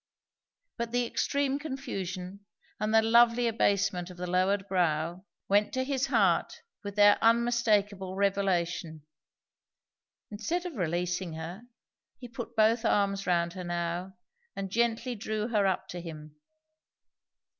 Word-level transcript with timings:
But 0.77 0.91
the 0.91 1.05
extreme 1.05 1.59
confusion, 1.59 2.47
and 2.79 2.91
the 2.91 3.03
lovely 3.03 3.45
abasement 3.47 4.09
of 4.09 4.17
the 4.17 4.25
lowered 4.25 4.67
brow, 4.67 5.25
went 5.47 5.75
to 5.75 5.83
his 5.83 6.07
heart 6.07 6.63
with 6.83 6.95
their 6.95 7.19
unmistakeable 7.23 8.15
revelation. 8.15 9.03
Instead 10.31 10.65
of 10.65 10.73
releasing 10.75 11.33
her, 11.33 11.61
he 12.17 12.27
put 12.27 12.55
both 12.55 12.83
arms 12.83 13.27
round 13.27 13.53
her 13.53 13.63
now 13.63 14.17
and 14.55 14.71
gently 14.71 15.13
drew 15.13 15.49
her 15.49 15.67
up 15.67 15.87
to 15.89 16.01
him. 16.01 16.35